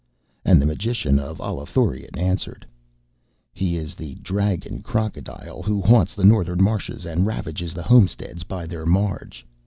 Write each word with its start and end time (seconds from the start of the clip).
And 0.43 0.59
the 0.59 0.65
magician 0.65 1.19
of 1.19 1.37
Allathurion 1.39 2.17
answered: 2.17 2.65
'He 3.53 3.75
is 3.75 3.93
the 3.93 4.15
dragon 4.15 4.81
crocodile 4.81 5.61
who 5.61 5.79
haunts 5.79 6.15
the 6.15 6.23
Northern 6.25 6.59
marshes 6.63 7.05
and 7.05 7.27
ravages 7.27 7.75
the 7.75 7.83
homesteads 7.83 8.41
by 8.41 8.65
their 8.65 8.87
marge. 8.87 9.45